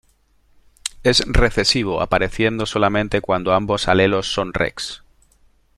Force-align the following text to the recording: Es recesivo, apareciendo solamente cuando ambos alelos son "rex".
Es 1.03 1.19
recesivo, 1.27 2.01
apareciendo 2.01 2.65
solamente 2.65 3.21
cuando 3.21 3.53
ambos 3.53 3.87
alelos 3.87 4.25
son 4.33 4.51
"rex". 4.51 5.03